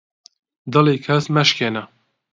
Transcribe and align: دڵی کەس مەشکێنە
دڵی 0.71 0.97
کەس 1.05 1.25
مەشکێنە 1.35 1.83